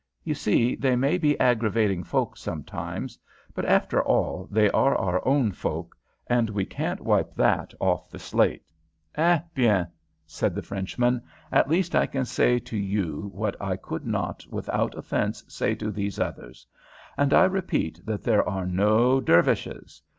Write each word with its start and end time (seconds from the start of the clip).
You 0.23 0.33
see, 0.33 0.75
they 0.75 0.95
may 0.95 1.19
be 1.19 1.39
aggravating 1.39 2.03
folk 2.03 2.35
sometimes, 2.35 3.19
but 3.53 3.65
after 3.65 4.01
all 4.01 4.47
they 4.49 4.67
are 4.71 4.95
our 4.95 5.21
own 5.27 5.51
folk, 5.51 5.95
and 6.25 6.49
we 6.49 6.65
can't 6.65 7.01
wipe 7.01 7.35
that 7.35 7.71
off 7.79 8.09
the 8.09 8.17
slate." 8.17 8.71
"Eh 9.13 9.37
bien!" 9.53 9.85
said 10.25 10.55
the 10.55 10.63
Frenchman. 10.63 11.21
"At 11.51 11.69
least 11.69 11.93
I 11.95 12.07
can 12.07 12.25
say 12.25 12.57
to 12.57 12.77
you 12.77 13.29
what 13.31 13.55
I 13.61 13.75
could 13.75 14.03
not 14.07 14.43
without 14.49 14.95
offence 14.97 15.43
say 15.47 15.75
to 15.75 15.91
these 15.91 16.17
others. 16.19 16.65
And 17.15 17.31
I 17.31 17.43
repeat 17.43 18.03
that 18.03 18.23
there 18.23 18.43
are 18.49 18.65
no 18.65 19.19
Dervishes. 19.21 20.01